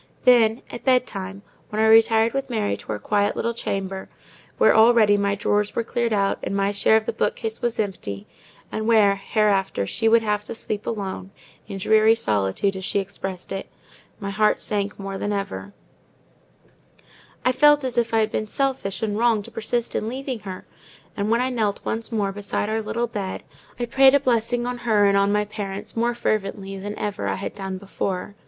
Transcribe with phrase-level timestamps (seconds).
[0.25, 4.09] Then at bed time, when I retired with Mary to our quiet little chamber,
[4.57, 8.87] where already my drawers were cleared out and my share of the bookcase was empty—and
[8.87, 11.29] where, hereafter, she would have to sleep alone,
[11.67, 15.71] in dreary solitude, as she expressed it—my heart sank more than ever:
[17.45, 20.65] I felt as if I had been selfish and wrong to persist in leaving her;
[21.15, 23.43] and when I knelt once more beside our little bed,
[23.79, 27.27] I prayed for a blessing on her and on my parents more fervently than ever
[27.27, 28.33] I had done before.